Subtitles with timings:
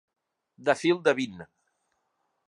[0.69, 1.43] De fil de vint.